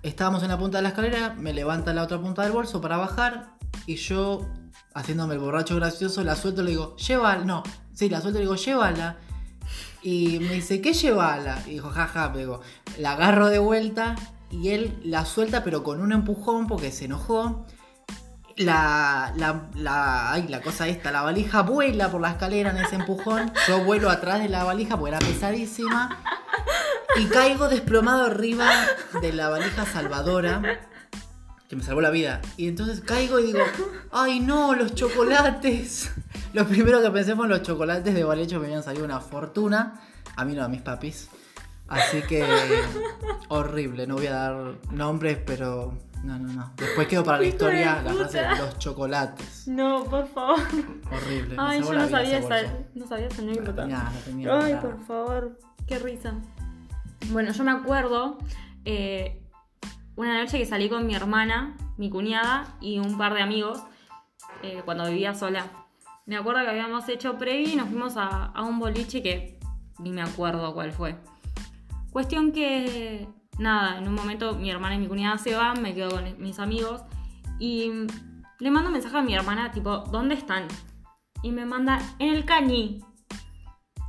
[0.03, 2.97] estábamos en la punta de la escalera, me levanta la otra punta del bolso para
[2.97, 3.55] bajar
[3.87, 4.47] y yo,
[4.95, 7.63] haciéndome el borracho gracioso, la suelto y le digo, llévala, no,
[7.95, 9.17] sí, la suelto y le digo, llévala.
[10.03, 11.63] Y me dice, ¿qué llévala?
[11.67, 12.61] Y dijo, jaja, me digo,
[12.99, 14.17] la agarro de vuelta
[14.53, 17.67] y él la suelta pero con un empujón porque se enojó.
[18.59, 22.97] La, la, la, ay, la cosa esta, la valija vuela por la escalera en ese
[22.97, 23.51] empujón.
[23.67, 26.19] Yo vuelo atrás de la valija porque era pesadísima.
[27.17, 28.71] Y caigo desplomado arriba
[29.23, 30.61] de la valija salvadora.
[31.67, 32.43] Que me salvó la vida.
[32.59, 33.61] Y entonces caigo y digo,
[34.13, 36.11] ay no, los chocolates.
[36.53, 39.99] Lo primero que pensé fue en los chocolates de Valecho me habían salido una fortuna.
[40.37, 41.31] A mí no, a mis papis.
[41.93, 42.43] Así que
[43.49, 45.93] horrible, no voy a dar nombres, pero
[46.25, 46.73] no, no, no.
[46.77, 48.59] Después quedó para la de historia la frase puta.
[48.59, 49.69] los chocolates.
[49.69, 50.59] No, por favor.
[51.13, 51.57] Horrible.
[51.59, 52.57] Ay, yo no sabía esa,
[52.95, 53.87] no sabía esa anécdota.
[54.51, 56.35] Ay, por favor, qué risa.
[57.31, 58.39] Bueno, yo me acuerdo
[58.87, 59.43] eh,
[60.17, 63.83] una noche que salí con mi hermana, mi cuñada y un par de amigos
[64.63, 65.67] eh, cuando vivía sola.
[66.25, 69.61] Me acuerdo que habíamos hecho previa y nos fuimos a, a un boliche que
[69.99, 71.17] ni me acuerdo cuál fue.
[72.13, 73.27] Cuestión que,
[73.59, 76.59] nada, en un momento mi hermana y mi cuñada se van, me quedo con mis
[76.59, 77.01] amigos
[77.59, 77.91] y
[78.61, 80.69] le mando un mensaje a mi hermana tipo, ¿dónde están?
[81.43, 83.01] Y me manda en el cañi.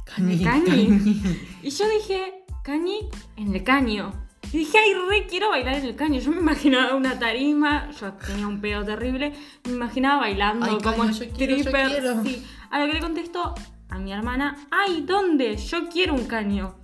[0.05, 0.65] Cañi, Cañi.
[0.65, 1.39] cañi.
[1.63, 4.11] Y yo dije, cañi en el caño.
[4.51, 6.19] Y dije, ay, re quiero bailar en el caño.
[6.19, 9.33] Yo me imaginaba una tarima, yo tenía un pedo terrible,
[9.65, 11.87] me imaginaba bailando Ay, como caño, yo quiero, yo stripper.
[11.89, 12.23] quiero.
[12.23, 12.45] Sí.
[12.69, 13.55] A lo que le contesto
[13.89, 15.55] a mi hermana, ay, ¿dónde?
[15.57, 16.75] Yo quiero un caño.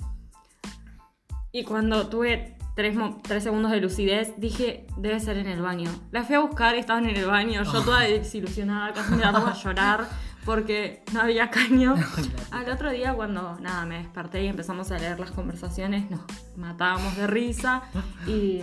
[1.51, 5.89] Y cuando tuve tres, tres segundos de lucidez, dije, debe ser en el baño.
[6.11, 9.53] La fui a buscar, estaban en el baño, yo toda desilusionada, casi me daba a
[9.55, 10.07] llorar
[10.45, 11.95] porque no había caño.
[12.51, 16.21] Al otro día, cuando nada, me desperté y empezamos a leer las conversaciones, nos
[16.55, 17.83] matábamos de risa
[18.27, 18.61] y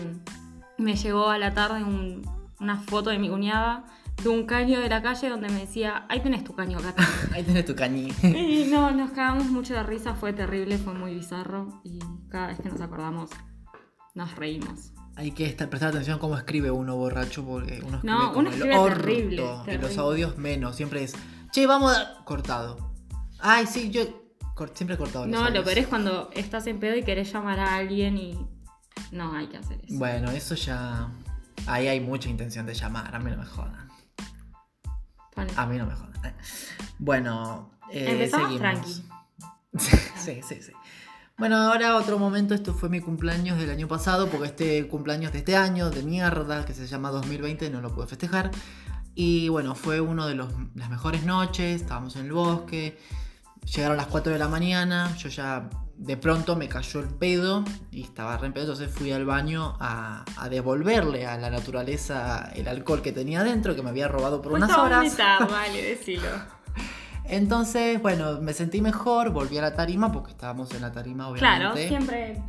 [0.78, 2.22] me llegó a la tarde un-
[2.60, 3.84] una foto de mi cuñada
[4.22, 7.06] de un caño de la calle donde me decía, ahí tenés tu caño, Cata.
[7.32, 8.08] Ahí tenés tu cañi.
[8.22, 11.98] y no, nos cagamos mucho de risa, fue terrible, fue muy bizarro y
[12.30, 13.30] cada vez que nos acordamos
[14.14, 14.92] nos reímos.
[15.16, 18.48] Hay que estar, prestar atención cómo escribe uno borracho porque uno escribe No, como uno
[18.48, 20.76] el escribe orto, terrible, Y los audios menos.
[20.76, 21.14] Siempre es,
[21.52, 22.24] che, vamos a...
[22.24, 22.94] Cortado.
[23.38, 24.02] Ay, sí, yo...
[24.54, 27.58] cor- siempre he cortado No, lo peor es cuando estás en pedo y querés llamar
[27.60, 28.38] a alguien y
[29.12, 29.98] no hay que hacer eso.
[29.98, 31.08] Bueno, eso ya...
[31.66, 33.14] Ahí hay mucha intención de llamar.
[33.14, 33.85] A mí no me jodan.
[35.36, 36.34] A mí no me jodan.
[36.98, 38.60] Bueno, eh, Empezamos seguimos.
[38.60, 39.04] tranqui.
[40.16, 40.72] sí, sí, sí.
[41.38, 45.38] Bueno, ahora otro momento, esto fue mi cumpleaños del año pasado, porque este cumpleaños de
[45.38, 48.50] este año, de mierda, que se llama 2020, no lo pude festejar.
[49.14, 52.98] Y bueno, fue uno de los, las mejores noches, estábamos en el bosque,
[53.74, 58.02] llegaron las 4 de la mañana, yo ya de pronto me cayó el pedo y
[58.02, 63.02] estaba re pedo, entonces fui al baño a, a devolverle a la naturaleza el alcohol
[63.02, 65.16] que tenía dentro, que me había robado por unas Cuesta horas.
[65.50, 66.28] vale, decilo.
[67.24, 71.60] Entonces, bueno, me sentí mejor, volví a la tarima, porque estábamos en la tarima, obviamente.
[71.60, 72.42] Claro, siempre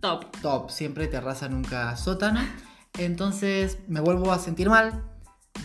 [0.00, 0.24] top.
[0.42, 2.40] Top, siempre terraza, nunca sótano.
[2.98, 5.04] Entonces me vuelvo a sentir mal.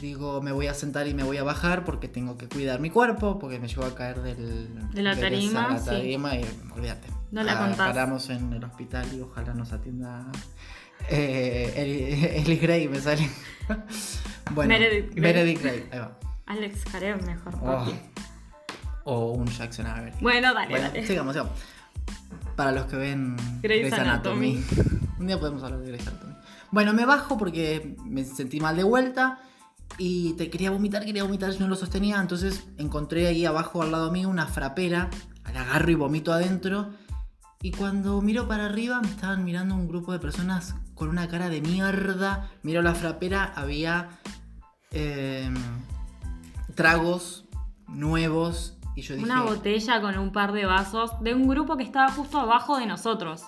[0.01, 2.89] Digo, me voy a sentar y me voy a bajar porque tengo que cuidar mi
[2.89, 5.85] cuerpo, porque me llevo a caer del, De la tarima, la sí.
[5.85, 7.07] tarima y olvídate.
[7.31, 7.87] No la Ah, contás.
[7.87, 10.25] Paramos en el hospital y ojalá nos atienda
[11.09, 13.29] eh, Eli Gray, me sale.
[14.51, 15.21] bueno, Meredith Grey.
[15.21, 16.17] Meredith Grey, ahí va.
[16.45, 17.85] Alex Karev mejor, Oh.
[19.05, 20.15] O un Jackson Avery.
[20.21, 21.05] Bueno, dale, Bueno, dale.
[21.05, 21.53] sigamos, sigamos.
[22.55, 24.63] Para los que ven Grey's Grey's Anatomy.
[25.19, 26.33] Un día podemos hablar de Grey's Anatomy.
[26.71, 29.39] Bueno, me bajo porque me sentí mal de vuelta
[29.97, 32.19] y te quería vomitar, quería vomitar, yo no lo sostenía.
[32.19, 35.09] Entonces encontré ahí abajo al lado mío una frapera,
[35.53, 36.89] la agarro y vomito adentro.
[37.61, 41.49] Y cuando miro para arriba me estaban mirando un grupo de personas con una cara
[41.49, 42.49] de mierda.
[42.61, 44.09] Miro la frapera, había
[44.91, 45.53] em,
[46.75, 47.45] tragos
[47.87, 49.25] nuevos y yo dije...
[49.25, 52.85] Una botella con un par de vasos de un grupo que estaba justo abajo de
[52.85, 53.43] nosotros.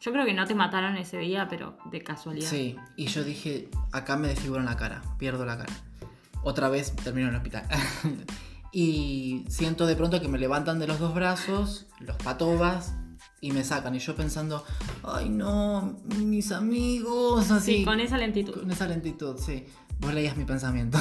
[0.00, 2.48] Yo creo que no te mataron ese día, pero de casualidad.
[2.48, 5.74] Sí, y yo dije, acá me desfiguran la cara, pierdo la cara.
[6.42, 7.66] Otra vez termino en el hospital.
[8.72, 12.94] y siento de pronto que me levantan de los dos brazos, los patobas,
[13.42, 13.94] y me sacan.
[13.94, 14.64] Y yo pensando,
[15.02, 17.78] ay no, mis amigos, así.
[17.78, 18.54] Sí, con esa lentitud.
[18.54, 19.66] Con esa lentitud, sí.
[19.98, 20.98] Vos leías mi pensamiento.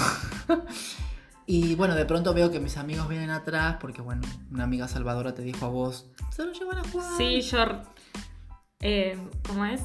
[1.46, 5.34] y bueno, de pronto veo que mis amigos vienen atrás, porque bueno, una amiga salvadora
[5.34, 7.18] te dijo a vos, se lo llevan a Juan.
[7.18, 7.60] Sí, yo.
[8.82, 9.82] Eh, ¿Cómo es?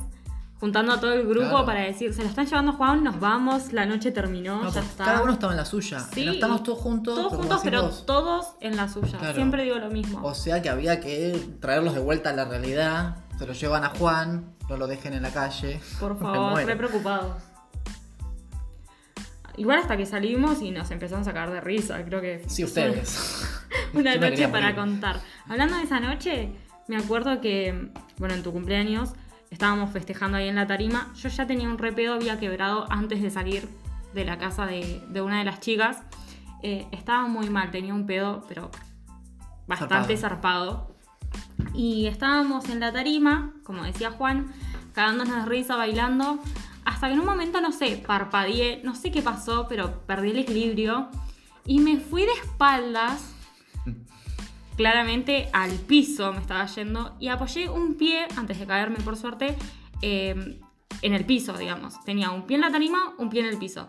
[0.61, 1.67] Juntando a todo el grupo Claro.
[1.67, 4.81] para decir, se lo están llevando a Juan, nos vamos, la noche terminó, No, ya
[4.81, 5.05] pues, está.
[5.05, 6.01] Cada uno estaba en la suya.
[6.01, 7.15] Sí, Estamos todos juntos.
[7.15, 9.19] Todos pero juntos, pero todos en la suya.
[9.19, 9.35] Claro.
[9.35, 10.21] Siempre digo lo mismo.
[10.23, 13.17] O sea que había que traerlos de vuelta a la realidad.
[13.39, 15.81] Se los llevan a Juan, no lo dejen en la calle.
[16.01, 17.43] Por favor, re preocupados.
[19.57, 22.43] Igual hasta que salimos y nos empezamos a cagar de risa, creo que...
[22.49, 23.47] Sí, ustedes.
[23.93, 25.21] Una noche para contar.
[25.49, 26.51] Hablando de esa noche,
[26.89, 29.13] me acuerdo que, bueno, en tu cumpleaños
[29.51, 31.13] estábamos festejando ahí en la tarima.
[31.15, 33.69] Yo ya tenía un repedo, había quebrado antes de salir
[34.13, 36.03] de la casa de, de una de las chicas.
[36.63, 38.71] Eh, estaba muy mal, tenía un pedo, pero
[39.67, 40.97] bastante zarpado.
[41.75, 44.53] Y estábamos en la tarima, como decía Juan,
[44.93, 46.39] cagándonos de risa, bailando.
[46.85, 50.39] Hasta que en un momento, no sé, parpadeé, no sé qué pasó, pero perdí el
[50.39, 51.09] equilibrio.
[51.67, 53.34] Y me fui de espaldas
[54.77, 59.57] claramente al piso me estaba yendo y apoyé un pie, antes de caerme por suerte,
[60.03, 60.61] eh,
[61.03, 62.03] en el piso, digamos.
[62.05, 63.89] Tenía un pie en la tarima, un pie en el piso.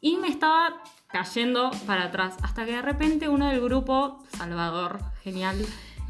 [0.00, 5.64] Y me estaba cayendo para atrás, hasta que de repente uno del grupo, Salvador, genial,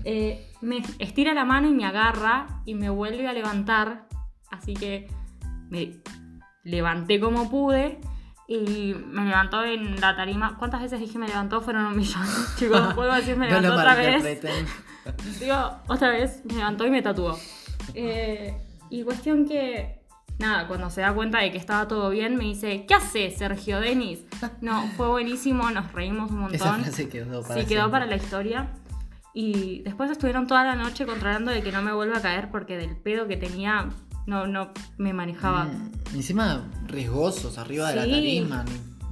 [0.04, 4.08] eh, me estira la mano y me agarra y me vuelve a levantar.
[4.50, 5.08] Así que
[5.68, 6.00] me
[6.62, 8.00] levanté como pude.
[8.46, 10.57] Y me levantó en la tarima.
[10.59, 11.61] ¿Cuántas veces dije me levantó?
[11.61, 12.22] Fueron un millón.
[12.57, 12.80] Chicos,
[13.11, 14.42] a decir me levantó otra vez.
[15.40, 17.38] Digo, otra vez me levantó y me tatuó.
[17.94, 18.57] Eh,
[18.90, 20.00] y cuestión que,
[20.38, 23.80] nada, cuando se da cuenta de que estaba todo bien, me dice, ¿qué haces, Sergio
[23.80, 24.24] Denis?
[24.61, 26.85] No, fue buenísimo, nos reímos un Esa montón.
[26.85, 28.70] frase quedó para Sí, quedó para la historia.
[29.35, 32.76] Y después estuvieron toda la noche controlando de que no me vuelva a caer porque
[32.76, 33.88] del pedo que tenía
[34.26, 35.64] no, no me manejaba.
[35.64, 38.64] Mm, encima riesgosos, arriba de la tarima,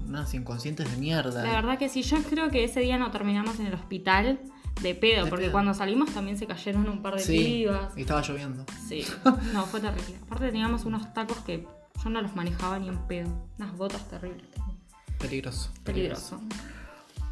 [0.07, 1.44] unos inconscientes de mierda.
[1.44, 4.40] La verdad que sí, yo creo que ese día no terminamos en el hospital
[4.81, 5.53] de pedo, De porque pedo.
[5.53, 7.96] cuando salimos también se cayeron un par de sí, pibas.
[7.96, 8.64] y estaba lloviendo.
[8.88, 9.05] Sí,
[9.53, 10.16] no, fue terrible.
[10.25, 11.66] Aparte teníamos unos tacos que
[12.03, 13.29] yo no los manejaba ni en pedo.
[13.59, 14.46] Unas botas terribles.
[15.18, 15.70] Peligroso.
[15.85, 16.40] Peligroso.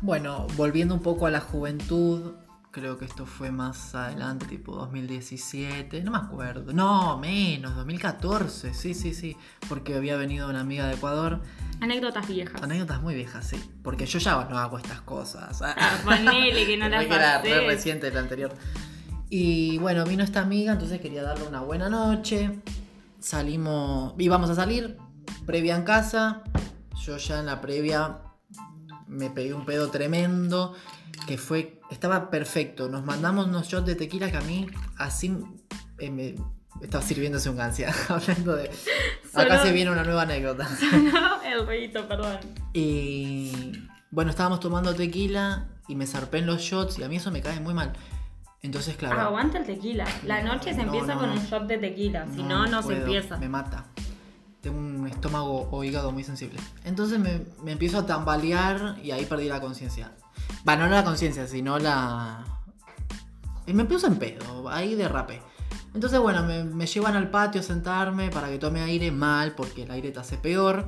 [0.00, 2.32] Bueno, volviendo un poco a la juventud,
[2.70, 6.72] creo que esto fue más adelante, tipo 2017, no me acuerdo.
[6.72, 9.36] No, menos, 2014, sí, sí, sí.
[9.68, 11.40] Porque había venido una amiga de Ecuador.
[11.80, 12.62] Anécdotas viejas.
[12.62, 13.56] Anécdotas muy viejas, sí.
[13.82, 15.60] Porque yo ya no hago estas cosas.
[15.62, 18.54] Ah, ponele que no las Porque era re reciente el anterior.
[19.28, 22.60] Y bueno, vino esta amiga, entonces quería darle una buena noche.
[23.18, 24.96] Salimos, íbamos a salir,
[25.46, 26.42] previa en casa.
[27.04, 28.18] Yo ya en la previa
[29.06, 30.74] me pegué un pedo tremendo.
[31.26, 32.88] Que fue, estaba perfecto.
[32.88, 35.36] Nos mandamos unos shots de tequila que a mí así
[35.98, 36.34] eh, me
[36.82, 37.92] estaba sirviéndose un gancia.
[38.08, 38.70] Hablando de.
[39.34, 40.68] Acá Solo- se viene una nueva anécdota.
[41.12, 42.38] No, el ruidito, perdón.
[42.72, 43.72] Y
[44.10, 47.40] bueno, estábamos tomando tequila y me zarpé en los shots y a mí eso me
[47.42, 47.92] cae muy mal.
[48.62, 49.20] Entonces, claro.
[49.20, 50.04] Aguanta el tequila.
[50.26, 51.40] La noche se No, empieza no, con no.
[51.40, 52.26] un shot de tequila.
[52.34, 53.36] Si no, no, se empieza.
[53.38, 53.86] Me mata.
[54.60, 56.60] Tengo un estómago o hígado muy sensible.
[56.84, 60.12] Entonces me, me empiezo a tambalear y ahí perdí la conciencia.
[60.68, 62.44] Va, no la conciencia, sino la.
[63.66, 65.42] Y me empiezo en pedo, ahí derrapé.
[65.94, 69.90] Entonces, bueno, me, llevan al patio a sentarme para que tome aire mal, porque el
[69.90, 70.86] aire te hace peor.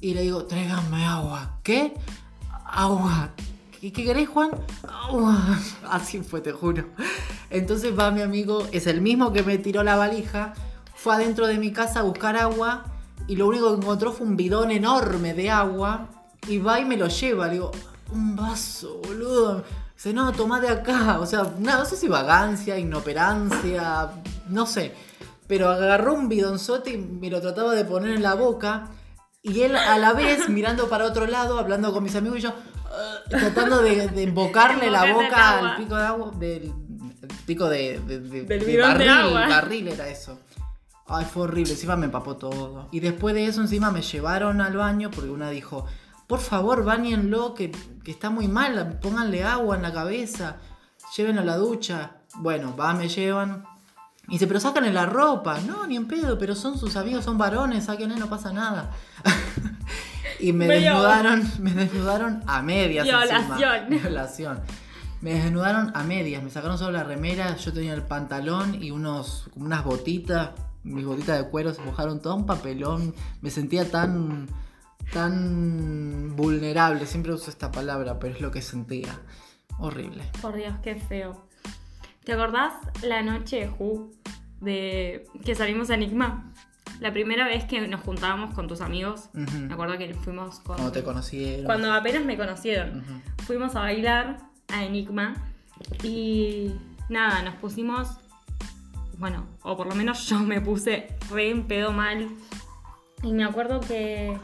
[0.00, 1.60] Y le digo, tráiganme agua.
[1.62, 1.94] ¿Qué?
[2.66, 3.30] Agua.
[3.80, 4.50] ¿Qué, qué querés, Juan?
[4.86, 5.58] Agua.
[5.90, 6.84] Así fue, te juro.
[7.50, 10.54] Entonces va mi amigo, es el mismo que me tiró la valija,
[10.94, 12.84] fue adentro de mi casa a buscar agua
[13.26, 16.08] y lo único que encontró fue un bidón enorme de agua
[16.48, 17.46] Y va y me lo lleva.
[17.46, 17.70] Le digo,
[18.14, 19.64] un vaso, boludo.
[19.94, 21.18] Dice, no, toma de acá.
[21.20, 24.10] O sea, no, no sé si vagancia, inoperancia,
[24.48, 24.92] no sé.
[25.46, 28.88] Pero agarró un bidonzote y me lo trataba de poner en la boca.
[29.42, 32.50] Y él a la vez mirando para otro lado, hablando con mis amigos y yo
[32.86, 36.72] "Ah", tratando de, de embocarle la boca al pico de agua, del
[37.22, 39.48] el pico de, de- Del de barril, agua.
[39.48, 40.38] barril era eso.
[41.06, 42.88] Ay, fue horrible, encima me empapó todo.
[42.90, 45.86] Y después de eso encima me llevaron al baño porque una dijo,
[46.26, 47.70] por favor, bañenlo, que,
[48.02, 50.56] que está muy mal, pónganle agua en la cabeza,
[51.16, 52.16] llévenlo a la ducha.
[52.36, 53.64] Bueno, va, me llevan.
[54.28, 55.60] Y dice, pero sácanle la ropa.
[55.60, 58.90] No, ni en pedo, pero son sus amigos, son varones, sáquenle, no pasa nada.
[60.40, 63.06] y me Medio- desnudaron, me desnudaron a medias.
[63.06, 63.56] encima.
[63.56, 63.90] Violación.
[64.02, 64.60] Violación.
[65.20, 69.48] Me desnudaron a medias, me sacaron solo la remera, yo tenía el pantalón y unos,
[69.54, 70.50] unas botitas,
[70.82, 74.48] mis botitas de cuero se mojaron todo un papelón, me sentía tan,
[75.12, 79.20] tan vulnerable, siempre uso esta palabra, pero es lo que sentía.
[79.78, 80.24] Horrible.
[80.40, 81.46] Por Dios, qué feo.
[82.24, 84.10] ¿Te acordás la noche de Who
[84.60, 86.52] de que salimos a Enigma?
[87.00, 89.28] La primera vez que nos juntábamos con tus amigos.
[89.32, 90.76] Me acuerdo que fuimos con.
[90.76, 91.62] Cuando te conocí.
[91.64, 93.04] Cuando apenas me conocieron.
[93.46, 94.38] Fuimos a bailar
[94.68, 95.34] a Enigma.
[96.02, 96.72] Y
[97.08, 98.08] nada, nos pusimos.
[99.18, 102.28] Bueno, o por lo menos yo me puse re en pedo mal.
[103.22, 104.38] Y me acuerdo que.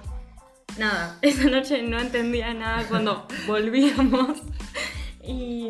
[0.81, 4.39] Nada, esa noche no entendía nada cuando volvíamos.
[5.23, 5.69] Y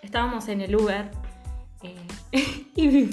[0.00, 1.10] estábamos en el Uber.
[1.82, 3.10] eh, y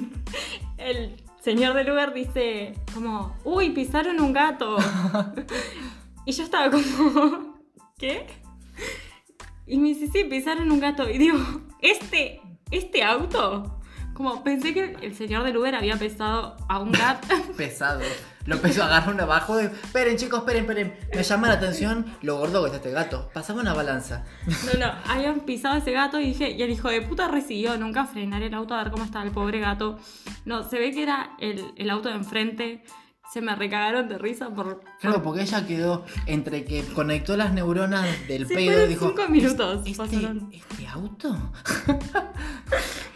[0.78, 4.78] el señor del Uber dice como, uy, pisaron un gato.
[6.28, 7.56] y yo estaba como,
[7.98, 8.28] ¿qué?
[9.66, 11.10] Y me dice, sí, pisaron un gato.
[11.10, 11.40] Y digo,
[11.82, 13.82] ¿este, este auto?
[14.14, 17.36] Como pensé que el señor del Uber había pesado a un gato.
[17.58, 18.02] Pesado.
[18.46, 19.66] Lo empezó a agarrar un abajo de.
[19.66, 20.98] Esperen, chicos, esperen, esperen.
[21.14, 23.30] Me llama la atención lo gordo que está este gato.
[23.34, 24.24] Pasame una balanza.
[24.66, 28.06] No, no, habían pisado ese gato y dije, y el hijo de puta recibió nunca
[28.06, 29.98] frenar el auto a ver cómo estaba el pobre gato.
[30.46, 32.84] No, se ve que era el, el auto de enfrente.
[33.34, 34.82] Se me recagaron de risa por.
[35.02, 39.08] Claro, porque ella quedó entre que conectó las neuronas del Sí, pedo y dijo.
[39.10, 40.50] cinco minutos, ¿Este, pasaron".
[40.54, 41.36] ¿Este auto?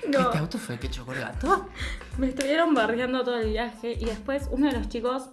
[0.10, 1.70] No, ¿Este auto fue el que chocó el gato?
[2.18, 5.30] me estuvieron barriando todo el viaje y después uno de los chicos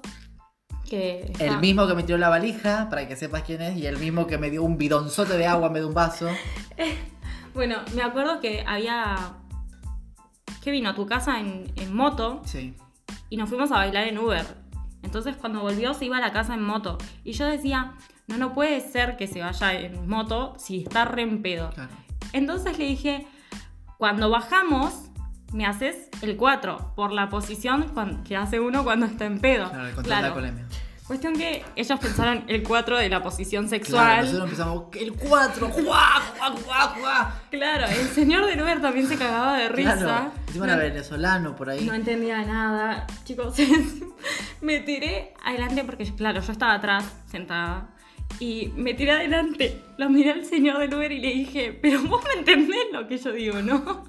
[0.88, 1.32] que.
[1.38, 4.26] El mismo que me tiró la valija, para que sepas quién es, y el mismo
[4.26, 6.28] que me dio un bidonzote de agua en vez de un vaso.
[7.54, 9.16] Bueno, me acuerdo que había.
[10.62, 12.76] que vino a tu casa en, en moto Sí.
[13.30, 14.44] y nos fuimos a bailar en Uber.
[15.06, 16.98] Entonces cuando volvió se iba a la casa en moto.
[17.24, 17.94] Y yo decía,
[18.26, 21.70] no, no puede ser que se vaya en moto si está re en pedo.
[21.70, 21.90] Claro.
[22.32, 23.26] Entonces le dije,
[23.98, 25.10] cuando bajamos,
[25.52, 29.70] me haces el 4 por la posición que hace uno cuando está en pedo.
[29.70, 30.66] Claro, el control de la Claro.
[31.06, 34.16] Cuestión que ellos pensaron el 4 de la posición Claro, sexual.
[34.22, 37.34] nosotros empezamos, el 4, ¡juá, juá, juá, juá!
[37.50, 39.96] Claro, el señor del Uber también se cagaba de risa.
[39.96, 41.84] Claro, encima No- era venezolano por ahí.
[41.86, 43.06] No entendía nada.
[43.24, 43.54] Chicos,
[44.60, 47.88] me tiré adelante porque, claro, yo estaba atrás, sentada.
[48.38, 49.80] Y me tiré adelante.
[49.96, 53.16] Lo miré al señor del Uber y le dije, pero vos me entendés lo que
[53.16, 54.04] yo digo, ¿no?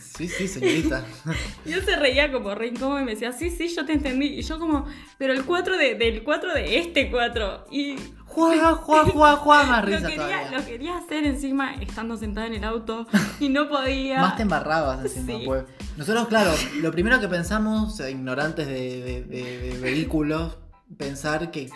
[0.00, 1.04] Sí, sí, señorita.
[1.66, 4.26] Y él se reía como re incómodo y me decía, sí, sí, yo te entendí.
[4.38, 4.86] Y yo como,
[5.18, 7.66] pero el 4 de, del 4 de este 4.
[7.70, 10.58] Y Juá, juá, juá, juá, más lo risa quería, todavía.
[10.58, 13.06] lo quería hacer encima estando sentada en el auto
[13.40, 14.20] y no podía.
[14.20, 15.42] Más te embarrabas encima, Sí.
[15.44, 15.64] pues.
[15.96, 20.56] Nosotros, claro, lo primero que pensamos, ignorantes de, de- de- de vehículos,
[20.96, 21.68] pensar que.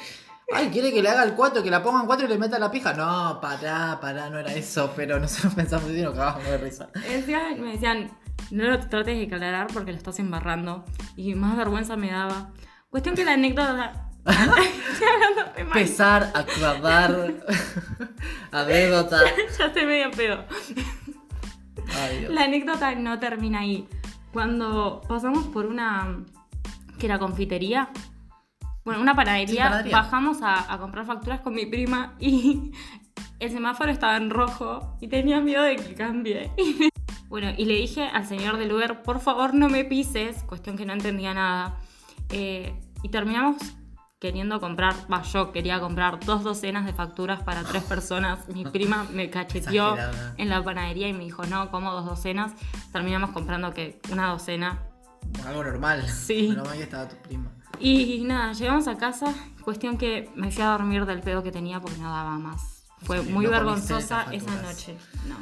[0.55, 2.59] Ay, quiere que le haga el 4, que la ponga en 4 y le meta
[2.59, 2.93] la pija.
[2.95, 4.93] No, pará, pará, no era eso.
[4.97, 6.89] Pero nosotros pensamos así y nos cagábamos de risa.
[6.95, 8.11] Decían- me decían,
[8.51, 10.85] no lo trates de aclarar porque lo estás embarrando.
[11.17, 12.51] Y más vergüenza me daba.
[12.91, 14.09] Cuestión que la anécdota.
[15.73, 17.33] Pesar, acordar,
[18.53, 19.19] anécdota.
[19.59, 20.45] Ya estoy medio pedo.
[21.99, 22.33] Ay, Dios.
[22.33, 23.89] La anécdota no termina ahí.
[24.33, 26.19] Cuando pasamos por una.
[26.99, 27.91] que era confitería.
[28.85, 29.97] Bueno, una panadería, Sí, panadería.
[29.97, 32.73] bajamos a, a comprar facturas con mi prima y
[33.39, 36.51] el semáforo estaba en rojo y tenía miedo de que cambie.
[36.57, 36.89] Y
[37.29, 40.85] Bueno, y le dije al señor del Uber, por favor no me pises, cuestión que
[40.85, 41.79] no entendía nada.
[42.29, 43.57] Eh, y terminamos
[44.21, 48.47] queriendo comprar, va, yo quería comprar dos docenas de facturas para tres personas.
[48.51, 50.35] Mi prima me cacheteó Exagerada.
[50.37, 52.53] en la panadería y me dijo, no, como dos docenas.
[52.93, 54.79] Terminamos comprando que una docena.
[55.47, 56.07] Algo normal.
[56.09, 56.49] Sí.
[56.55, 57.51] Pero ahí estaba tu prima.
[57.83, 61.81] Y nada, llegamos a casa, cuestión que me fui a dormir del pedo que tenía
[61.81, 62.85] porque no daba más.
[63.03, 64.97] Fue Sí, muy no vergonzosa esa noche.
[65.29, 65.37] No.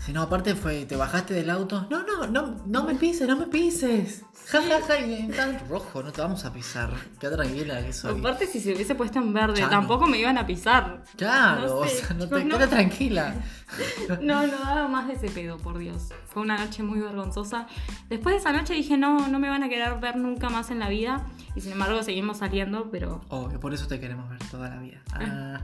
[0.00, 1.88] Si no, aparte fue, te bajaste del auto.
[1.90, 4.22] No, no, no, no me pises, no me pises.
[4.46, 6.90] Ja, ja, ja, y tan rojo, no te vamos a pisar.
[7.18, 8.16] Queda tranquila que soy.
[8.20, 9.70] Aparte, si se hubiese puesto en verde, Chano.
[9.70, 11.02] tampoco me iban a pisar.
[11.16, 13.34] Claro, no o sea, no te no- tranquila.
[14.20, 16.10] No, no daba más de ese pedo, por Dios.
[16.28, 17.66] Fue una noche muy vergonzosa.
[18.08, 20.78] Después de esa noche dije, no, no me van a querer ver nunca más en
[20.78, 21.26] la vida.
[21.56, 23.22] Y sin embargo, seguimos saliendo, pero.
[23.30, 25.02] Obvio, por eso te queremos ver toda la vida.
[25.12, 25.60] Ah.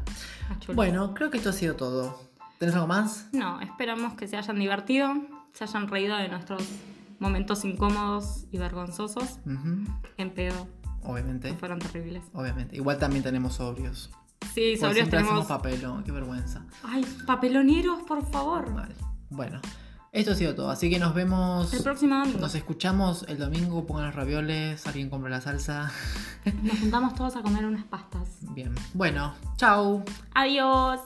[0.49, 0.75] ah, chulo.
[0.75, 2.19] Bueno, creo que esto ha sido todo.
[2.59, 3.29] ¿Tenés algo más?
[3.33, 5.15] No, esperamos que se hayan divertido,
[5.53, 6.63] se hayan reído de nuestros
[7.19, 9.39] momentos incómodos y vergonzosos
[10.17, 10.67] en pedo,
[11.03, 11.51] Obviamente.
[11.51, 12.23] que fueron terribles.
[12.33, 12.77] Obviamente.
[12.77, 14.11] Igual también tenemos sobrios.
[14.55, 15.47] Sí, sobrios tenemos.
[15.47, 16.65] papelón, qué vergüenza.
[16.83, 18.73] Ay, papeloneros, por favor.
[18.73, 18.95] Vale.
[19.31, 19.61] Bueno,
[20.13, 20.71] esto ha sido todo.
[20.71, 21.73] Así que nos vemos.
[21.73, 22.39] El próximo domingo.
[22.39, 23.87] Nos escuchamos el domingo.
[23.87, 24.87] Pongan los ravioles.
[24.87, 25.91] Alguien compra la salsa.
[26.63, 28.29] Nos juntamos todos a comer unas pastas.
[28.55, 28.75] Bien.
[28.95, 30.05] Bueno, chao.
[30.35, 31.01] Adiós.